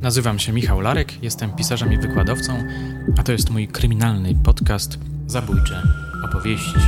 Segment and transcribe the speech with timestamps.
[0.00, 2.64] Nazywam się Michał Larek, jestem pisarzem i wykładowcą,
[3.18, 5.82] a to jest mój kryminalny podcast Zabójcze
[6.24, 6.78] opowieści.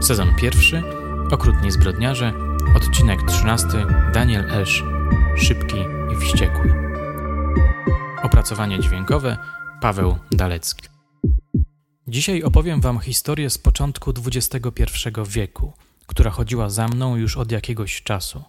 [0.00, 0.82] Sezon pierwszy,
[1.30, 2.32] Okrutni zbrodniarze,
[2.76, 4.84] odcinek trzynasty, Daniel Esz,
[5.36, 5.76] Szybki
[6.12, 6.74] i Wściekły.
[8.22, 9.36] Opracowanie dźwiękowe,
[9.80, 10.88] Paweł Dalecki.
[12.08, 14.68] Dzisiaj opowiem Wam historię z początku XXI
[15.28, 15.72] wieku,
[16.06, 18.42] która chodziła za mną już od jakiegoś czasu.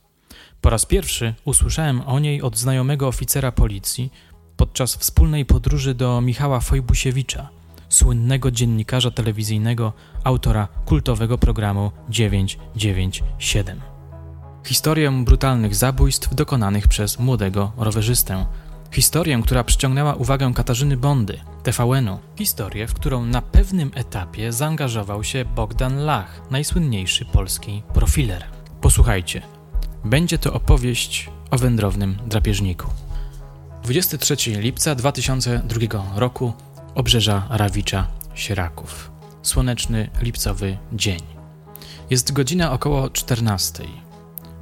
[0.64, 4.14] Po raz pierwszy usłyszałem o niej od znajomego oficera policji
[4.58, 7.50] podczas wspólnej podróży do Michała Fojbusiewicza,
[7.90, 13.82] słynnego dziennikarza telewizyjnego, autora kultowego programu 997.
[14.66, 18.46] Historię brutalnych zabójstw dokonanych przez młodego rowerzystę.
[18.92, 22.20] Historię, która przyciągnęła uwagę Katarzyny Bondy, TVN-u.
[22.38, 28.44] Historię, w którą na pewnym etapie zaangażował się Bogdan Lach, najsłynniejszy polski profiler.
[28.82, 29.53] Posłuchajcie.
[30.06, 32.88] Będzie to opowieść o wędrownym drapieżniku.
[33.84, 35.80] 23 lipca 2002
[36.16, 36.54] roku
[36.96, 39.12] obrzeża Rawicza Sieraków.
[39.42, 41.20] Słoneczny lipcowy dzień.
[42.10, 43.84] Jest godzina około 14.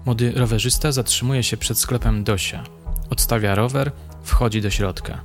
[0.05, 2.63] Młody rowerzysta zatrzymuje się przed sklepem Dosia.
[3.09, 3.91] Odstawia rower,
[4.23, 5.21] wchodzi do środka.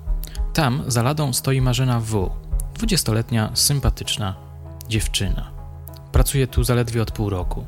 [0.53, 2.31] Tam za ladą stoi Marzena W.,
[2.75, 4.37] dwudziestoletnia, sympatyczna
[4.89, 5.51] dziewczyna.
[6.13, 7.65] Pracuje tu zaledwie od pół roku.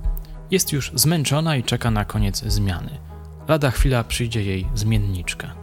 [0.51, 2.91] Jest już zmęczona i czeka na koniec zmiany.
[3.49, 5.55] Lada chwila przyjdzie jej zmienniczka.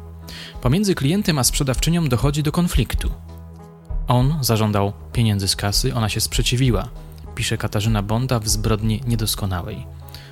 [0.61, 3.11] Pomiędzy klientem a sprzedawczynią dochodzi do konfliktu.
[4.07, 6.89] On zażądał pieniędzy z kasy, ona się sprzeciwiła,
[7.35, 9.85] pisze Katarzyna Bonda w zbrodni niedoskonałej.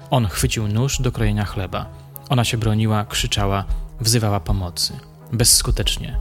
[0.09, 1.86] On chwycił nóż do krojenia chleba.
[2.30, 3.66] Ona się broniła, krzyczała,
[4.00, 5.00] wzywała pomocy.
[5.31, 6.20] Bezskutecznie.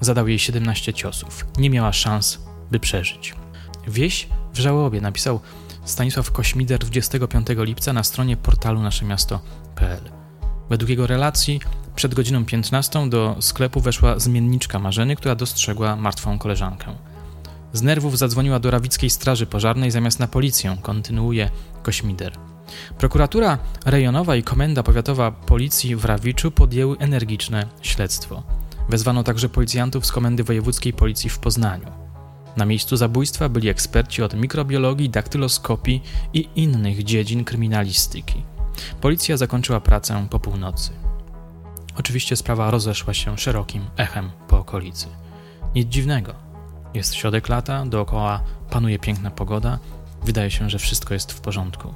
[0.00, 1.46] Zadał jej 17 ciosów.
[1.58, 2.38] Nie miała szans,
[2.70, 3.34] by przeżyć.
[3.88, 5.40] Wieś w żałobie napisał
[5.84, 10.00] Stanisław Kośmider 25 lipca na stronie portalu naszemiasto.pl.
[10.70, 11.60] Według jego relacji
[11.94, 16.94] przed godziną 15 do sklepu weszła zmienniczka Marzeny, która dostrzegła martwą koleżankę.
[17.72, 21.50] Z nerwów zadzwoniła do rawickiej straży pożarnej zamiast na policję, kontynuuje
[21.82, 22.32] Kośmider.
[22.98, 28.42] Prokuratura rejonowa i komenda powiatowa policji w Rawiczu podjęły energiczne śledztwo.
[28.88, 31.99] Wezwano także policjantów z Komendy Wojewódzkiej Policji w Poznaniu.
[32.60, 36.02] Na miejscu zabójstwa byli eksperci od mikrobiologii, daktyloskopii
[36.34, 38.42] i innych dziedzin kryminalistyki.
[39.00, 40.90] Policja zakończyła pracę po północy.
[41.96, 45.06] Oczywiście sprawa rozeszła się szerokim echem po okolicy.
[45.74, 46.34] Nic dziwnego.
[46.94, 49.78] Jest środek lata, dookoła panuje piękna pogoda,
[50.24, 51.94] wydaje się, że wszystko jest w porządku.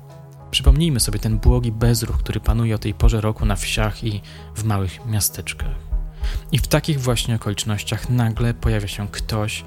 [0.50, 4.20] Przypomnijmy sobie ten błogi bezruch, który panuje o tej porze roku na wsiach i
[4.54, 5.76] w małych miasteczkach.
[6.52, 9.64] I w takich właśnie okolicznościach nagle pojawia się ktoś,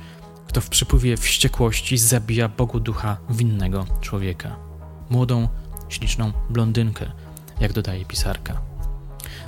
[0.47, 4.55] kto w przypływie wściekłości zabija Bogu ducha winnego człowieka.
[5.09, 5.47] Młodą,
[5.89, 7.11] śliczną blondynkę,
[7.59, 8.61] jak dodaje pisarka.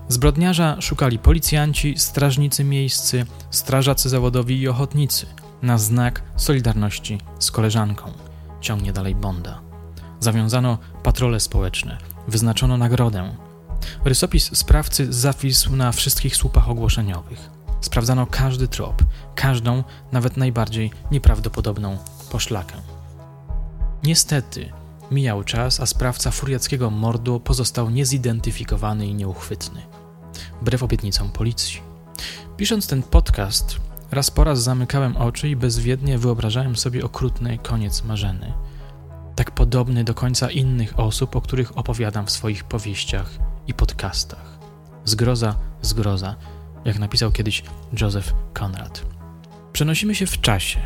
[0.08, 5.26] Zbrodniarza szukali policjanci, strażnicy miejscy, strażacy zawodowi i ochotnicy
[5.62, 8.12] na znak solidarności z koleżanką.
[8.62, 9.62] Ciągnie dalej Bonda.
[10.20, 13.36] Zawiązano patrole społeczne, wyznaczono nagrodę.
[14.06, 17.59] Rysopis sprawcy zawisł na wszystkich słupach ogłoszeniowych.
[17.82, 19.04] Sprawdzano każdy trop,
[19.36, 21.98] każdą, nawet najbardziej nieprawdopodobną
[22.32, 22.76] poszlakę.
[24.04, 24.72] Niestety,
[25.12, 29.82] mijał czas, a sprawca furiackiego mordu pozostał niezidentyfikowany i nieuchwytny.
[30.62, 31.82] Wbrew obietnicom policji.
[32.58, 33.78] Pisząc ten podcast,
[34.12, 38.54] raz po raz zamykałem oczy i bezwiednie wyobrażałem sobie okrutny koniec marzeny.
[39.36, 43.30] Tak podobny do końca innych osób, o których opowiadam w swoich powieściach
[43.68, 44.60] i podcastach.
[45.06, 46.36] Zgroza, zgroza,
[46.86, 47.64] jak napisał kiedyś
[48.02, 49.06] Joseph Conrad.
[49.74, 50.80] Przenosimy się w czasie.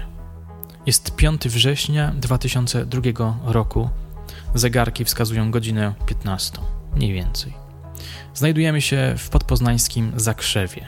[0.86, 3.02] Jest 5 września 2002
[3.44, 3.90] roku.
[4.56, 6.58] Zegarki wskazują godzinę 15,
[6.96, 7.54] mniej więcej.
[8.34, 10.88] Znajdujemy się w podpoznańskim Zakrzewie.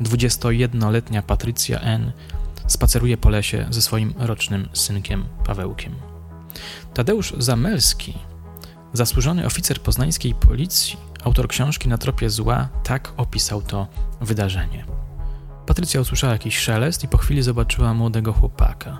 [0.00, 2.12] 21-letnia Patrycja N.
[2.66, 5.94] spaceruje po lesie ze swoim rocznym synkiem Pawełkiem.
[6.94, 8.18] Tadeusz Zamelski,
[8.92, 13.86] zasłużony oficer poznańskiej policji, autor książki Na tropie zła, tak opisał to
[14.20, 14.84] wydarzenie.
[15.66, 18.98] Patrycja usłyszała jakiś szelest i po chwili zobaczyła młodego chłopaka.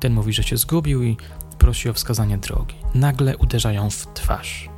[0.00, 1.16] Ten mówi, że się zgubił i
[1.58, 2.74] prosi o wskazanie drogi.
[2.94, 4.70] Nagle uderza ją w twarz.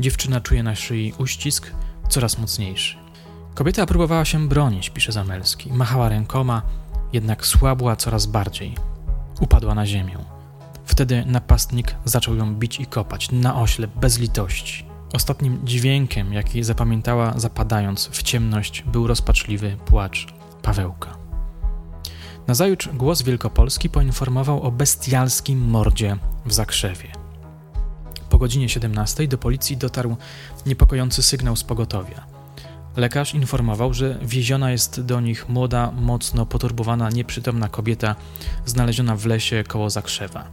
[0.00, 1.72] Dziewczyna czuje na szyi uścisk
[2.08, 2.96] coraz mocniejszy.
[3.54, 5.72] Kobieta próbowała się bronić, pisze Zamelski.
[5.72, 6.62] Machała rękoma,
[7.12, 8.74] jednak słabła coraz bardziej.
[9.40, 10.18] Upadła na ziemię.
[10.84, 14.89] Wtedy napastnik zaczął ją bić i kopać, na ośle, bez litości.
[15.12, 20.26] Ostatnim dźwiękiem, jaki zapamiętała zapadając w ciemność, był rozpaczliwy płacz
[20.62, 21.16] Pawełka.
[22.46, 26.16] Nazajutrz głos Wielkopolski poinformował o bestialskim mordzie
[26.46, 27.08] w Zakrzewie.
[28.30, 30.16] Po godzinie 17 do policji dotarł
[30.66, 32.26] niepokojący sygnał z pogotowia.
[32.96, 38.16] Lekarz informował, że wieziona jest do nich młoda, mocno poturbowana, nieprzytomna kobieta
[38.66, 40.44] znaleziona w lesie koło Zakrzewa.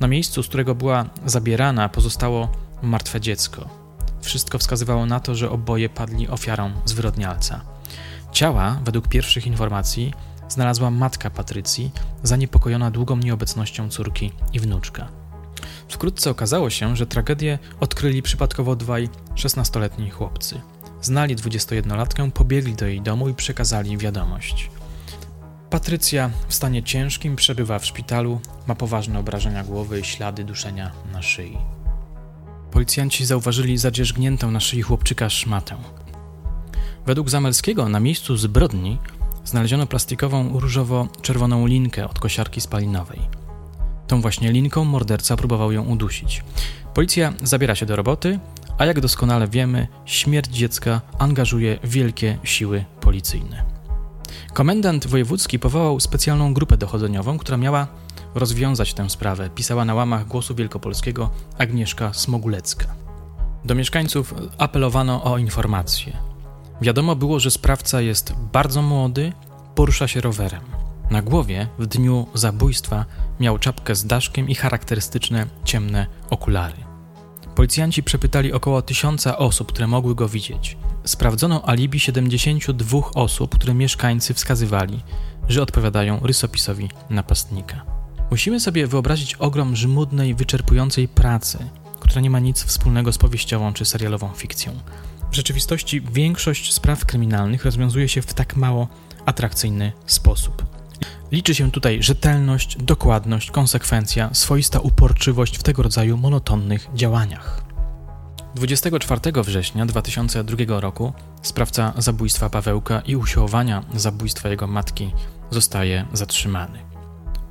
[0.00, 2.48] Na miejscu, z którego była zabierana, pozostało
[2.82, 3.79] martwe dziecko.
[4.20, 7.60] Wszystko wskazywało na to, że oboje padli ofiarą zwyrodnialca.
[8.32, 10.14] Ciała, według pierwszych informacji,
[10.48, 11.90] znalazła matka Patrycji,
[12.22, 15.08] zaniepokojona długą nieobecnością córki i wnuczka.
[15.88, 20.60] Wkrótce okazało się, że tragedię odkryli przypadkowo dwaj 16-letni chłopcy.
[21.02, 24.70] Znali 21-latkę, pobiegli do jej domu i przekazali wiadomość.
[25.70, 31.22] Patrycja w stanie ciężkim przebywa w szpitalu, ma poważne obrażenia głowy i ślady duszenia na
[31.22, 31.58] szyi.
[32.72, 35.76] Policjanci zauważyli zadzierzgniętą na szyi chłopczyka szmatę.
[37.06, 38.98] Według Zamelskiego na miejscu zbrodni
[39.44, 43.20] znaleziono plastikową różowo-czerwoną linkę od kosiarki spalinowej.
[44.06, 46.44] Tą właśnie linką morderca próbował ją udusić.
[46.94, 48.38] Policja zabiera się do roboty,
[48.78, 53.64] a jak doskonale wiemy, śmierć dziecka angażuje wielkie siły policyjne.
[54.52, 57.86] Komendant wojewódzki powołał specjalną grupę dochodzeniową, która miała
[58.34, 62.86] rozwiązać tę sprawę, pisała na łamach Głosu Wielkopolskiego Agnieszka Smogulecka.
[63.64, 66.16] Do mieszkańców apelowano o informacje.
[66.80, 69.32] Wiadomo było, że sprawca jest bardzo młody,
[69.74, 70.62] porusza się rowerem.
[71.10, 73.04] Na głowie w dniu zabójstwa
[73.40, 76.76] miał czapkę z daszkiem i charakterystyczne ciemne okulary.
[77.54, 80.76] Policjanci przepytali około tysiąca osób, które mogły go widzieć.
[81.04, 85.02] Sprawdzono alibi 72 osób, które mieszkańcy wskazywali,
[85.48, 87.99] że odpowiadają rysopisowi napastnika.
[88.30, 91.58] Musimy sobie wyobrazić ogrom żmudnej, wyczerpującej pracy,
[92.00, 94.72] która nie ma nic wspólnego z powieściową czy serialową fikcją.
[95.30, 98.88] W rzeczywistości większość spraw kryminalnych rozwiązuje się w tak mało
[99.26, 100.64] atrakcyjny sposób.
[101.32, 107.64] Liczy się tutaj rzetelność, dokładność, konsekwencja, swoista uporczywość w tego rodzaju monotonnych działaniach.
[108.54, 111.12] 24 września 2002 roku
[111.42, 115.12] sprawca zabójstwa Pawełka i usiłowania zabójstwa jego matki
[115.50, 116.89] zostaje zatrzymany.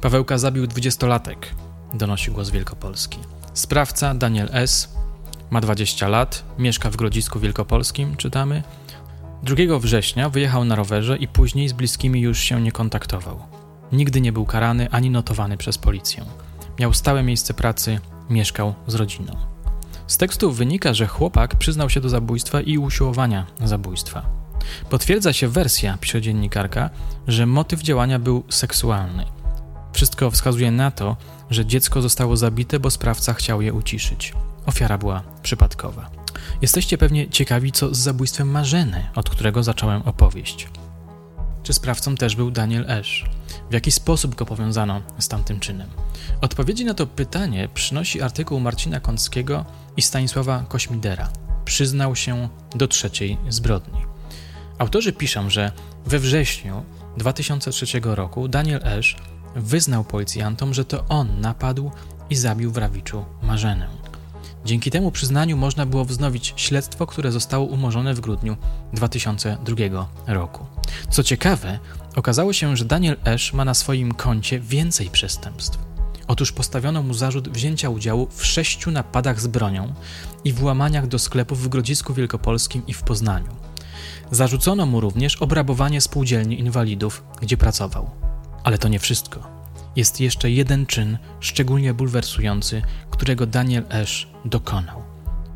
[0.01, 1.55] Pawełka zabił dwudziestolatek,
[1.93, 3.19] donosi głos Wielkopolski.
[3.53, 4.95] Sprawca Daniel S.
[5.49, 8.63] ma 20 lat, mieszka w Grodzisku Wielkopolskim, czytamy.
[9.43, 13.39] 2 września wyjechał na rowerze i później z bliskimi już się nie kontaktował.
[13.91, 16.25] Nigdy nie był karany ani notowany przez policję.
[16.79, 17.99] Miał stałe miejsce pracy,
[18.29, 19.35] mieszkał z rodziną.
[20.07, 24.25] Z tekstu wynika, że chłopak przyznał się do zabójstwa i usiłowania zabójstwa.
[24.89, 26.89] Potwierdza się wersja, pisze dziennikarka,
[27.27, 29.38] że motyw działania był seksualny.
[29.99, 31.17] Wszystko wskazuje na to,
[31.49, 34.33] że dziecko zostało zabite, bo sprawca chciał je uciszyć.
[34.65, 36.09] Ofiara była przypadkowa.
[36.61, 40.67] Jesteście pewnie ciekawi, co z zabójstwem Marzeny, od którego zacząłem opowieść.
[41.63, 43.25] Czy sprawcą też był Daniel Esz?
[43.69, 45.89] W jaki sposób go powiązano z tamtym czynem?
[46.41, 49.65] Odpowiedzi na to pytanie przynosi artykuł Marcina Kąckiego
[49.97, 51.29] i Stanisława Kośmidera.
[51.65, 54.05] Przyznał się do trzeciej zbrodni.
[54.77, 55.71] Autorzy piszą, że
[56.05, 56.83] we wrześniu
[57.17, 59.15] 2003 roku Daniel Esz
[59.55, 61.91] wyznał policjantom, że to on napadł
[62.29, 63.87] i zabił w Rawiczu Marzenę.
[64.65, 68.57] Dzięki temu przyznaniu można było wznowić śledztwo, które zostało umorzone w grudniu
[68.93, 70.65] 2002 roku.
[71.09, 71.79] Co ciekawe,
[72.15, 75.79] okazało się, że Daniel Esz ma na swoim koncie więcej przestępstw.
[76.27, 79.93] Otóż postawiono mu zarzut wzięcia udziału w sześciu napadach z bronią
[80.43, 83.55] i włamaniach do sklepów w Grodzisku Wielkopolskim i w Poznaniu.
[84.31, 88.28] Zarzucono mu również obrabowanie spółdzielni inwalidów, gdzie pracował.
[88.63, 89.47] Ale to nie wszystko.
[89.95, 95.01] Jest jeszcze jeden czyn szczególnie bulwersujący, którego Daniel Esz dokonał.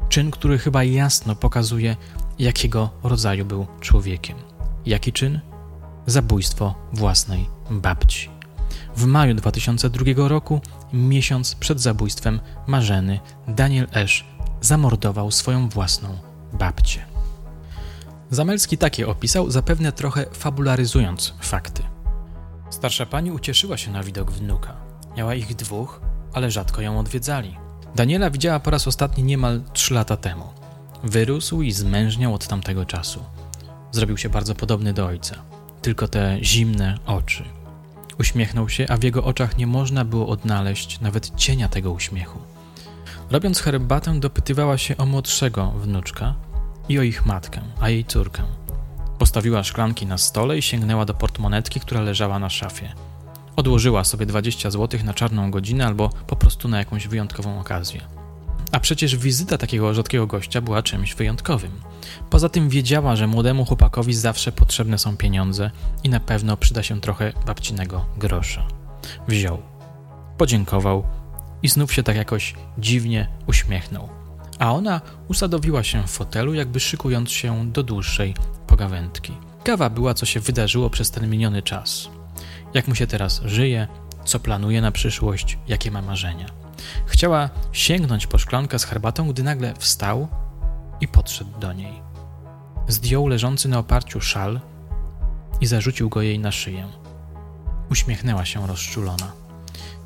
[0.10, 1.95] Czyn, który chyba jasno pokazuje,
[2.39, 4.38] jakiego rodzaju był człowiekiem.
[4.86, 5.39] Jaki czyn?
[6.05, 8.29] Zabójstwo własnej babci.
[8.95, 10.62] W maju 2002 roku,
[10.93, 14.25] miesiąc przed zabójstwem Marzeny, Daniel Esz
[14.62, 16.17] zamordował swoją własną
[16.53, 17.05] babcię.
[18.29, 21.92] Zamelski takie opisał, zapewne trochę fabularyzując fakty.
[22.84, 24.75] Starsza pani ucieszyła się na widok wnuka.
[25.18, 26.02] Miała ich dwóch,
[26.34, 27.58] ale rzadko ją odwiedzali.
[27.96, 30.46] Daniela widziała po raz ostatni niemal trzy lata temu.
[31.04, 33.24] Wyrósł i zmężniał od tamtego czasu.
[33.92, 35.36] Zrobił się bardzo podobny do ojca.
[35.82, 37.44] Tylko te zimne oczy.
[38.20, 42.40] Uśmiechnął się, a w jego oczach nie można było odnaleźć nawet cienia tego uśmiechu.
[43.32, 46.36] Robiąc herbatę, dopytywała się o młodszego wnuczka
[46.90, 48.44] i o ich matkę, a jej córkę.
[49.20, 52.93] Postawiła szklanki na stole i sięgnęła do portmonetki, która leżała na szafie.
[53.55, 58.01] Odłożyła sobie 20 zł na czarną godzinę albo po prostu na jakąś wyjątkową okazję.
[58.72, 61.72] A przecież wizyta takiego rzadkiego gościa była czymś wyjątkowym.
[62.29, 65.72] Poza tym wiedziała, że młodemu chłopakowi zawsze potrzebne są pieniądze
[66.03, 68.67] i na pewno przyda się trochę babcinego grosza.
[69.27, 69.62] Wziął,
[70.38, 71.03] podziękował
[71.63, 74.10] i znów się tak jakoś dziwnie uśmiechnął.
[74.60, 78.34] A ona usadowiła się w fotelu, jakby szykując się do dłuższej
[78.74, 79.34] pogawędki.
[79.63, 82.10] Kawa była, co się wydarzyło przez ten miniony czas.
[82.74, 83.88] Jak mu się teraz żyje,
[84.25, 86.46] co planuje na przyszłość, jakie ma marzenia.
[87.06, 90.27] Chciała sięgnąć po szklankę z herbatą, gdy nagle wstał
[91.01, 91.94] i podszedł do niej.
[92.88, 94.60] Zdjął leżący na oparciu szal
[95.62, 96.88] i zarzucił go jej na szyję.
[97.92, 99.32] Uśmiechnęła się rozczulona.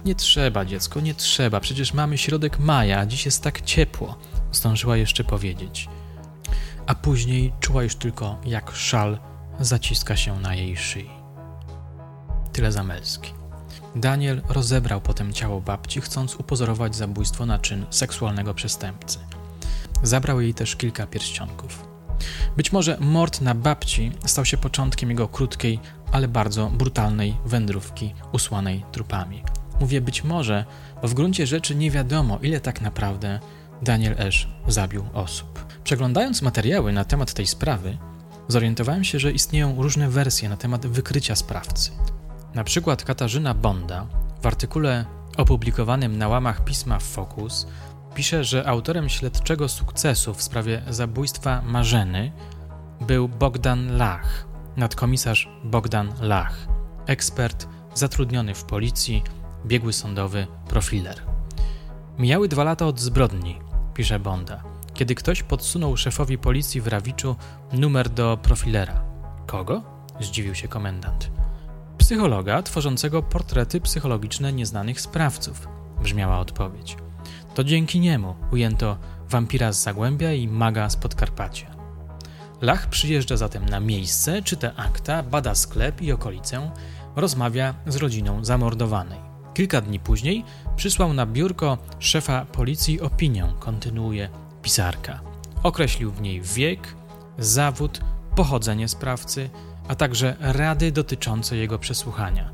[0.06, 4.16] Nie trzeba, dziecko, nie trzeba, przecież mamy środek maja, a dziś jest tak ciepło,
[4.52, 5.90] zdążyła jeszcze powiedzieć.
[6.88, 9.20] A później czuła już tylko, jak szal
[9.60, 11.10] zaciska się na jej szyi.
[12.54, 13.34] Tyle Zamelski.
[13.96, 19.20] Daniel rozebrał potem ciało babci, chcąc upozorować zabójstwo na czyn seksualnego przestępcy.
[20.04, 21.88] Zabrał jej też kilka pierścionków.
[22.58, 25.80] Być może mord na babci stał się początkiem jego krótkiej,
[26.12, 29.44] ale bardzo brutalnej wędrówki usłanej trupami.
[29.80, 30.66] Mówię być może,
[31.02, 33.40] bo w gruncie rzeczy nie wiadomo, ile tak naprawdę
[33.82, 35.67] Daniel Esz zabił osób.
[35.88, 37.98] Przeglądając materiały na temat tej sprawy,
[38.48, 41.92] zorientowałem się, że istnieją różne wersje na temat wykrycia sprawcy.
[42.56, 44.08] Na przykład Katarzyna Bonda
[44.42, 45.06] w artykule
[45.38, 47.68] opublikowanym na łamach pisma Focus
[48.16, 52.32] pisze, że autorem śledczego sukcesu w sprawie zabójstwa Marzeny
[53.02, 56.68] był Bogdan Lach, nadkomisarz Bogdan Lach,
[57.06, 59.24] ekspert zatrudniony w policji,
[59.66, 61.22] biegły sądowy, profiler.
[62.18, 63.60] Mijały dwa lata od zbrodni,
[63.94, 64.67] pisze Bonda,
[64.98, 67.36] kiedy ktoś podsunął szefowi policji w Rawiczu
[67.74, 69.04] numer do profilera.
[69.48, 69.84] Kogo?
[70.20, 71.32] zdziwił się komendant.
[71.98, 75.68] Psychologa tworzącego portrety psychologiczne nieznanych sprawców,
[76.04, 76.98] brzmiała odpowiedź.
[77.56, 78.98] To dzięki niemu ujęto
[79.30, 81.68] wampira z Zagłębia i maga z Podkarpacia.
[82.62, 86.72] Lach przyjeżdża zatem na miejsce, czyta akta, bada sklep i okolicę,
[87.16, 89.20] rozmawia z rodziną zamordowanej.
[89.54, 90.44] Kilka dni później
[90.76, 94.30] przysłał na biurko szefa policji opinię, kontynuuje
[94.68, 95.20] pisarka.
[95.64, 96.96] Określił w niej wiek,
[97.38, 98.00] zawód,
[98.36, 99.50] pochodzenie sprawcy,
[99.88, 102.52] a także rady dotyczące jego przesłuchania.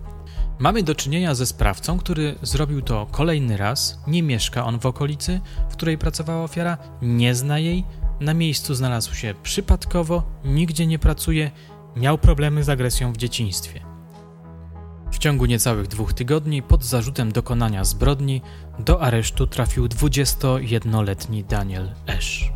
[0.60, 5.42] Mamy do czynienia ze sprawcą, który zrobił to kolejny raz, nie mieszka on w okolicy,
[5.70, 7.84] w której pracowała ofiara, nie zna jej,
[8.20, 11.52] na miejscu znalazł się przypadkowo, nigdzie nie pracuje,
[11.96, 13.93] miał problemy z agresją w dzieciństwie.
[15.24, 18.42] Ciągu niecałych dwóch tygodni, pod zarzutem dokonania zbrodni,
[18.80, 22.52] do aresztu trafił 21-letni Daniel Esz.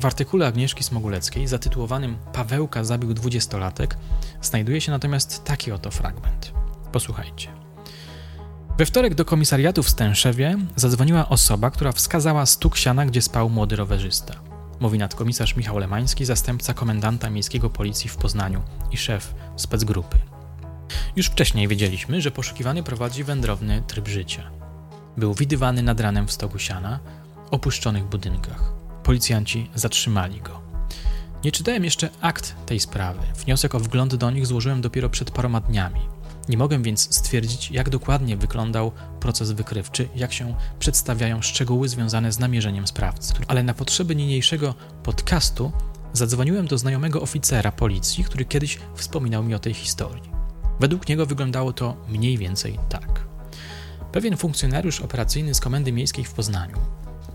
[0.00, 3.96] W artykule Agnieszki Smoguleckiej zatytułowanym Pawełka zabił dwudziestolatek
[4.42, 6.52] znajduje się natomiast taki oto fragment.
[6.92, 7.48] Posłuchajcie.
[8.78, 13.76] We wtorek do komisariatu w Stęszewie zadzwoniła osoba, która wskazała stuk siana, gdzie spał młody
[13.76, 14.34] rowerzysta.
[14.80, 20.31] Mówi nadkomisarz Michał Lemański, zastępca komendanta miejskiego policji w Poznaniu i szef specgrupy.
[21.16, 24.50] Już wcześniej wiedzieliśmy, że poszukiwany prowadzi wędrowny tryb życia.
[25.16, 27.00] Był widywany nad ranem w stogu siana,
[27.50, 28.72] opuszczonych budynkach.
[29.02, 30.60] Policjanci zatrzymali go.
[31.44, 33.20] Nie czytałem jeszcze akt tej sprawy.
[33.44, 36.00] Wniosek o wgląd do nich złożyłem dopiero przed paroma dniami.
[36.48, 42.38] Nie mogę więc stwierdzić, jak dokładnie wyglądał proces wykrywczy, jak się przedstawiają szczegóły związane z
[42.38, 43.34] namierzeniem sprawcy.
[43.48, 45.72] Ale na potrzeby niniejszego podcastu
[46.12, 50.31] zadzwoniłem do znajomego oficera policji, który kiedyś wspominał mi o tej historii.
[50.80, 53.24] Według niego wyglądało to mniej więcej tak.
[54.12, 56.76] Pewien funkcjonariusz operacyjny z Komendy Miejskiej w Poznaniu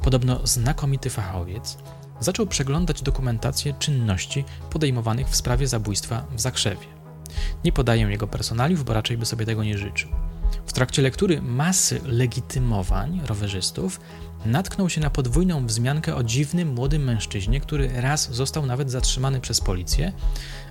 [0.08, 1.78] podobno znakomity fachowiec,
[2.20, 6.88] zaczął przeglądać dokumentację czynności podejmowanych w sprawie zabójstwa w Zakrzewie.
[7.64, 10.10] Nie podaję jego personaliów, bo raczej by sobie tego nie życzył.
[10.66, 14.00] W trakcie lektury masy legitymowań rowerzystów
[14.46, 19.62] natknął się na podwójną wzmiankę o dziwnym młodym mężczyźnie, który raz został nawet zatrzymany przez
[19.62, 20.14] policję,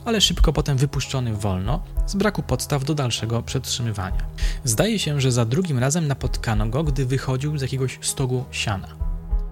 [0.04, 4.26] ale szybko potem wypuszczony wolno z braku podstaw do dalszego przetrzymywania.
[4.64, 8.88] Zdaje się, że za drugim razem napotkano go, gdy wychodził z jakiegoś stogu siana.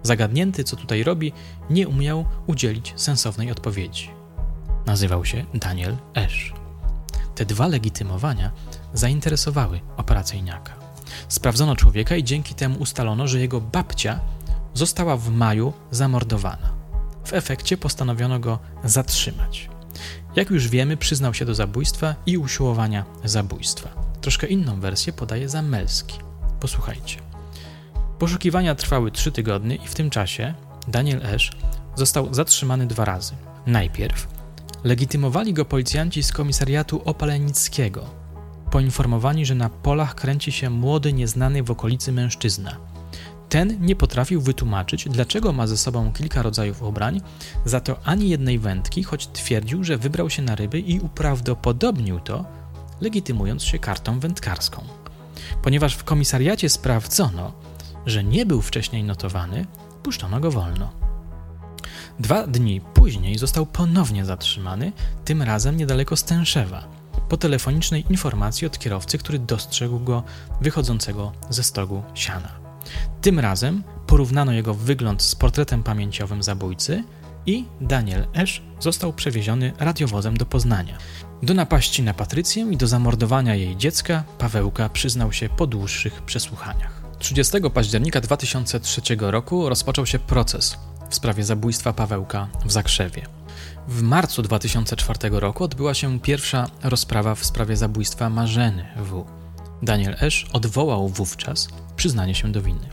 [0.03, 1.33] Zagadnięty, co tutaj robi,
[1.71, 4.11] nie umiał udzielić sensownej odpowiedzi.
[4.87, 6.53] Nazywał się Daniel Esz.
[7.35, 8.53] Te dwa legitymowania
[8.95, 10.73] zainteresowały operacyjniaka.
[11.29, 14.21] Sprawdzono człowieka i dzięki temu ustalono, że jego babcia
[14.75, 16.75] została w maju zamordowana.
[17.25, 19.71] W efekcie postanowiono go zatrzymać.
[20.37, 23.89] Jak już wiemy, przyznał się do zabójstwa i usiłowania zabójstwa.
[24.21, 26.19] Troszkę inną wersję podaje Zamelski.
[26.61, 27.17] Posłuchajcie.
[28.19, 30.55] Poszukiwania trwały trzy tygodnie i w tym czasie
[30.89, 31.51] Daniel Esz
[31.95, 33.35] został zatrzymany dwa razy.
[33.67, 34.29] Najpierw
[34.85, 38.11] legitymowali go policjanci z komisariatu opalenickiego,
[38.75, 42.77] poinformowani, że na polach kręci się młody, nieznany w okolicy mężczyzna.
[43.49, 47.21] Ten nie potrafił wytłumaczyć, dlaczego ma ze sobą kilka rodzajów ubrań,
[47.65, 52.45] za to ani jednej wędki, choć twierdził, że wybrał się na ryby i uprawdopodobnił to,
[53.01, 54.85] legitymując się kartą wędkarską.
[55.63, 57.53] Ponieważ w komisariacie sprawdzono,
[58.07, 59.67] że nie był wcześniej notowany,
[60.03, 60.93] puszczono go wolno.
[62.19, 64.93] Dwa dni później został ponownie zatrzymany,
[65.25, 70.23] tym razem niedaleko Stęszewa, po telefonicznej informacji od kierowcy, który dostrzegł go
[70.61, 72.53] wychodzącego ze stogu siana.
[73.21, 77.05] Tym razem porównano jego wygląd z portretem pamięciowym zabójcy
[77.47, 80.99] i Daniel Esz został przewieziony radiowozem do Poznania.
[81.43, 87.03] Do napaści na Patrycję i do zamordowania jej dziecka Pawełka przyznał się po dłuższych przesłuchaniach.
[87.19, 90.79] 30 października 2003 roku rozpoczął się proces
[91.11, 93.23] w sprawie zabójstwa Pawełka w Zakrzewie.
[93.89, 99.25] W marcu 2004 roku odbyła się pierwsza rozprawa w sprawie zabójstwa Marzeny W.
[99.83, 102.89] Daniel Esz odwołał wówczas przyznanie się do winy.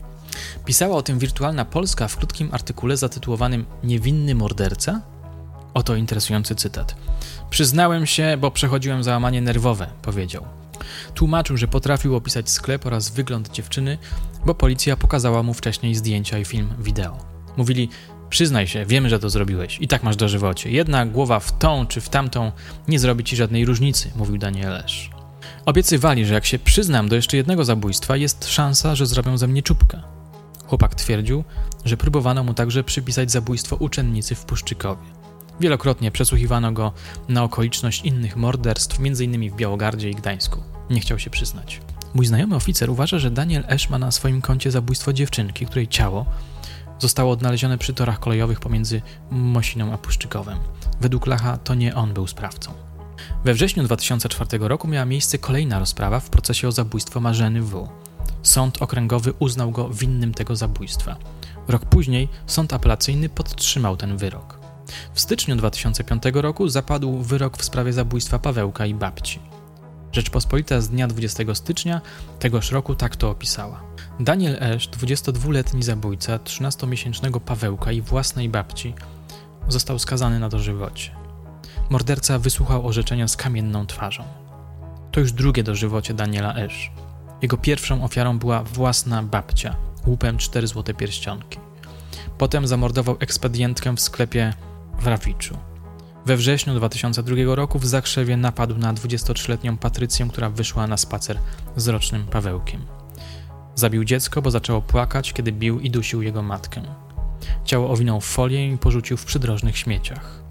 [0.64, 5.00] Pisała o tym Wirtualna Polska w krótkim artykule zatytułowanym Niewinny morderca?
[5.74, 6.96] Oto interesujący cytat.
[7.50, 10.44] Przyznałem się, bo przechodziłem załamanie nerwowe, powiedział.
[11.14, 13.98] Tłumaczył, że potrafił opisać sklep oraz wygląd dziewczyny,
[14.46, 17.32] bo policja pokazała mu wcześniej zdjęcia i film wideo.
[17.56, 17.88] Mówili,
[18.32, 20.70] przyznaj się, wiemy, że to zrobiłeś i tak masz dożywocie.
[20.70, 22.52] Jedna głowa w tą czy w tamtą
[22.88, 25.10] nie zrobi ci żadnej różnicy, mówił Danielesz.
[25.66, 29.62] Obiecywali, że jak się przyznam do jeszcze jednego zabójstwa, jest szansa, że zrobią ze mnie
[29.62, 30.02] czubkę.
[30.66, 31.44] Chłopak twierdził,
[31.84, 35.06] że próbowano mu także przypisać zabójstwo uczennicy w Puszczykowie.
[35.60, 36.92] Wielokrotnie przesłuchiwano go
[37.28, 39.50] na okoliczność innych morderstw, m.in.
[39.50, 40.62] w Białogardzie i Gdańsku.
[40.90, 41.80] Nie chciał się przyznać.
[42.14, 46.26] Mój znajomy oficer uważa, że Daniel Esz ma na swoim koncie zabójstwo dziewczynki, której ciało
[47.02, 50.58] zostało odnalezione przy torach kolejowych pomiędzy Mosiną a Puszczykowem.
[51.00, 52.72] Według Lacha to nie on był sprawcą.
[53.44, 57.88] We wrześniu 2004 roku miała miejsce kolejna rozprawa w procesie o zabójstwo Marzeny W.
[58.42, 61.16] Sąd okręgowy uznał go winnym tego zabójstwa.
[61.68, 64.58] Rok później sąd apelacyjny podtrzymał ten wyrok.
[65.14, 69.40] W styczniu 2005 roku zapadł wyrok w sprawie zabójstwa Pawełka i babci.
[70.12, 72.00] Rzeczpospolita z dnia 20 stycznia
[72.38, 73.91] tegoż roku tak to opisała.
[74.20, 78.94] Daniel Esz, 22-letni zabójca 13-miesięcznego Pawełka i własnej babci,
[79.68, 81.10] został skazany na dożywocie.
[81.90, 84.24] Morderca wysłuchał orzeczenia z kamienną twarzą.
[85.12, 86.92] To już drugie dożywocie Daniela Esz.
[87.42, 91.58] Jego pierwszą ofiarą była własna babcia, łupem 4 złote pierścionki.
[92.38, 94.52] Potem zamordował ekspedientkę w sklepie
[94.98, 95.58] w Rawiczu.
[96.26, 101.38] We wrześniu 2002 roku w Zakrzewie napadł na 23-letnią Patrycję, która wyszła na spacer
[101.76, 103.01] z rocznym Pawełkiem.
[103.74, 106.82] Zabił dziecko, bo zaczęło płakać, kiedy bił i dusił jego matkę.
[107.64, 110.42] Ciało owinął w folię i porzucił w przydrożnych śmieciach.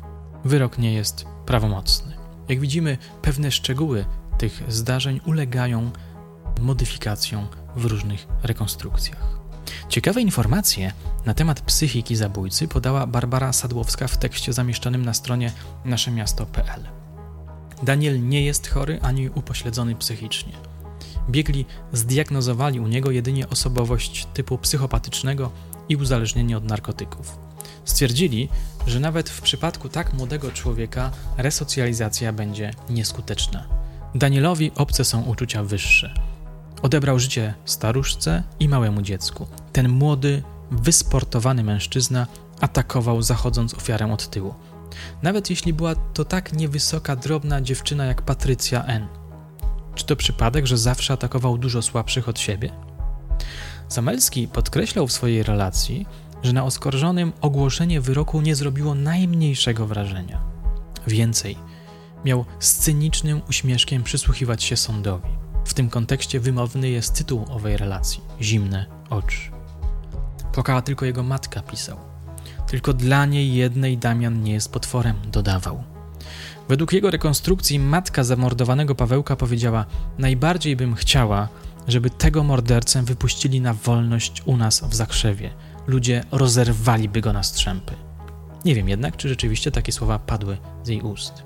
[0.46, 2.18] Wyrok nie jest prawomocny.
[2.50, 4.06] Jak widzimy, pewne szczegóły
[4.38, 5.92] tych zdarzeń ulegają
[6.62, 9.40] modyfikacjom w różnych rekonstrukcjach.
[9.90, 10.92] Ciekawe informacje
[11.26, 15.52] na temat psychiki zabójcy podała Barbara Sadłowska w tekście zamieszczonym na stronie
[15.86, 16.84] naszemiasto.pl.
[17.84, 20.71] Daniel nie jest chory ani upośledzony psychicznie.
[21.30, 25.52] Biegli zdiagnozowali u niego jedynie osobowość typu psychopatycznego
[25.90, 27.38] i uzależnienie od narkotyków.
[27.86, 28.50] Stwierdzili,
[28.88, 33.64] że nawet w przypadku tak młodego człowieka resocjalizacja będzie nieskuteczna.
[34.16, 36.14] Danielowi obce są uczucia wyższe
[36.82, 39.48] Odebrał życie staruszce i małemu dziecku.
[39.74, 42.28] Ten młody, wysportowany mężczyzna
[42.62, 44.54] atakował, zachodząc ofiarę od tyłu.
[45.24, 49.08] Nawet jeśli była to tak niewysoka, drobna dziewczyna jak Patrycja N.
[49.96, 52.72] Czy to przypadek, że zawsze atakował dużo słabszych od siebie?
[53.90, 56.06] Zamelski podkreślał w swojej relacji,
[56.44, 60.42] że na oskarżonym ogłoszenie wyroku nie zrobiło najmniejszego wrażenia.
[61.08, 61.58] Więcej,
[62.26, 65.30] miał z cynicznym uśmieszkiem przysłuchiwać się sądowi.
[65.66, 69.52] W tym kontekście wymowny jest tytuł owej relacji Zimne oczy.
[70.54, 71.98] Płakała tylko jego matka, pisał.
[72.68, 75.84] Tylko dla niej jednej Damian nie jest potworem, dodawał.
[76.72, 79.86] Według jego rekonstrukcji matka zamordowanego Pawełka powiedziała:
[80.18, 81.48] Najbardziej bym chciała,
[81.88, 85.54] żeby tego mordercę wypuścili na wolność u nas w Zakrzewie.
[85.88, 87.94] Ludzie rozerwaliby go na strzępy.
[88.66, 91.44] Nie wiem jednak, czy rzeczywiście takie słowa padły z jej ust.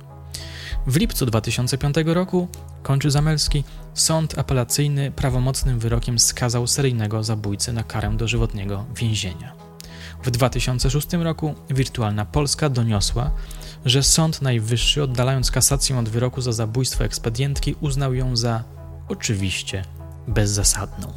[0.88, 2.48] W lipcu 2005 roku,
[2.84, 9.54] kończy Zamelski, sąd apelacyjny prawomocnym wyrokiem skazał seryjnego zabójcę na karę dożywotniego więzienia.
[10.24, 13.32] W 2006 roku Wirtualna Polska doniosła,
[13.86, 18.64] że Sąd Najwyższy, oddalając kasację od wyroku za zabójstwo ekspedientki, uznał ją za
[19.08, 19.86] oczywiście
[20.28, 21.14] bezzasadną.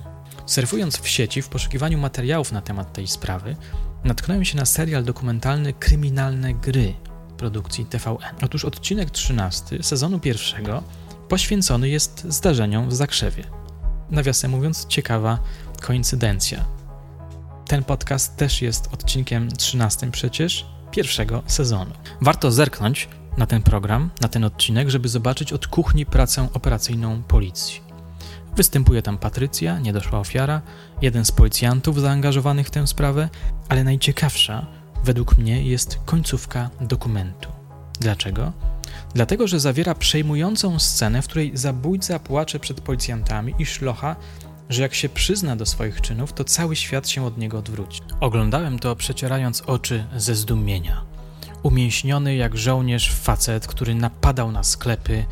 [0.46, 3.56] Surfując w sieci w poszukiwaniu materiałów na temat tej sprawy,
[4.04, 6.94] natknąłem się na serial dokumentalny Kryminalne Gry
[7.38, 8.36] produkcji TVN.
[8.42, 10.82] Otóż odcinek 13 sezonu pierwszego
[11.28, 13.44] poświęcony jest zdarzeniom w Zakrzewie.
[14.10, 15.38] Nawiasem mówiąc, ciekawa
[15.80, 16.64] koincydencja.
[17.66, 21.90] Ten podcast też jest odcinkiem 13 przecież pierwszego sezonu.
[22.20, 27.80] Warto zerknąć na ten program, na ten odcinek, żeby zobaczyć od kuchni pracę operacyjną policji.
[28.56, 30.62] Występuje tam Patrycja, niedoszła ofiara,
[31.02, 33.28] jeden z policjantów zaangażowanych w tę sprawę,
[33.68, 34.66] ale najciekawsza
[35.04, 37.48] według mnie jest końcówka dokumentu.
[38.00, 38.52] Dlaczego?
[39.14, 44.16] Dlatego, że zawiera przejmującą scenę, w której zabójca płacze przed policjantami i szlocha,
[44.68, 48.00] że jak się przyzna do swoich czynów, to cały świat się od niego odwróci.
[48.20, 51.04] Oglądałem to przecierając oczy ze zdumienia.
[51.62, 55.24] Umięśniony jak żołnierz facet, który napadał na sklepy,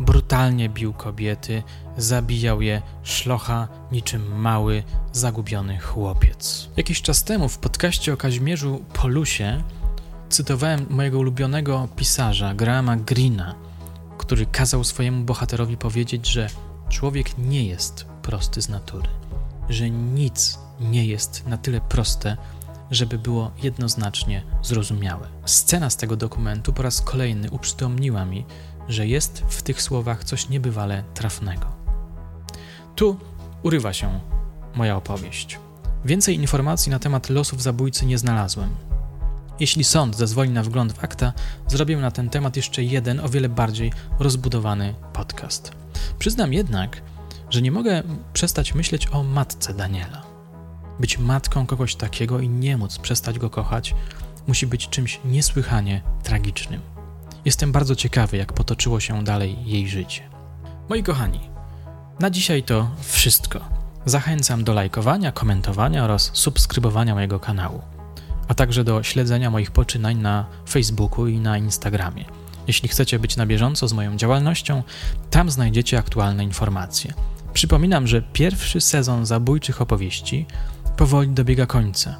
[0.00, 1.62] brutalnie bił kobiety,
[1.96, 6.68] zabijał je szlocha niczym mały, zagubiony chłopiec.
[6.76, 9.62] Jakiś czas temu w podcaście o Kazimierzu Polusie
[10.28, 13.54] cytowałem mojego ulubionego pisarza, Grahama Greena,
[14.18, 16.48] który kazał swojemu bohaterowi powiedzieć, że
[16.88, 19.08] człowiek nie jest prosty z natury,
[19.68, 22.36] że nic nie jest na tyle proste,
[22.90, 25.28] żeby było jednoznacznie zrozumiałe.
[25.44, 28.44] Scena z tego dokumentu po raz kolejny uprzytomniła mi,
[28.88, 31.66] że jest w tych słowach coś niebywale trafnego.
[32.96, 33.16] Tu
[33.62, 34.20] urywa się
[34.74, 35.58] moja opowieść.
[36.04, 38.70] Więcej informacji na temat losów zabójcy nie znalazłem.
[39.60, 41.32] Jeśli sąd zezwoli na wgląd w akta,
[41.68, 45.72] zrobię na ten temat jeszcze jeden, o wiele bardziej rozbudowany podcast.
[46.18, 47.02] Przyznam jednak,
[47.54, 50.22] że nie mogę przestać myśleć o matce Daniela.
[51.00, 53.94] Być matką kogoś takiego i nie móc przestać go kochać,
[54.46, 56.80] musi być czymś niesłychanie tragicznym.
[57.44, 60.22] Jestem bardzo ciekawy, jak potoczyło się dalej jej życie.
[60.88, 61.40] Moi kochani,
[62.20, 63.60] na dzisiaj to wszystko.
[64.06, 67.82] Zachęcam do lajkowania, komentowania oraz subskrybowania mojego kanału,
[68.48, 72.24] a także do śledzenia moich poczynań na Facebooku i na Instagramie.
[72.66, 74.82] Jeśli chcecie być na bieżąco z moją działalnością,
[75.30, 77.14] tam znajdziecie aktualne informacje.
[77.54, 80.46] Przypominam, że pierwszy sezon zabójczych opowieści
[80.96, 82.16] powoli dobiega końca.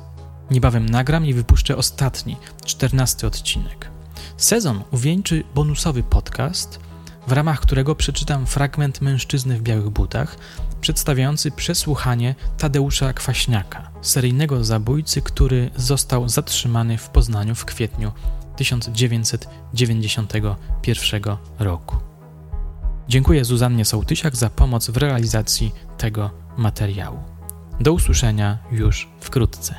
[0.51, 3.91] Niebawem nagram i wypuszczę ostatni, czternasty odcinek.
[4.37, 6.81] Sezon uwieńczy bonusowy podcast,
[7.27, 10.37] w ramach którego przeczytam fragment mężczyzny w białych butach,
[10.81, 18.13] przedstawiający przesłuchanie Tadeusza Kwaśniaka, seryjnego zabójcy, który został zatrzymany w Poznaniu w kwietniu
[18.57, 21.23] 1991
[21.59, 22.14] roku.
[23.09, 27.19] Dziękuję Zuzannie Sołtysiak za pomoc w realizacji tego materiału.
[27.81, 29.75] Do usłyszenia już wkrótce.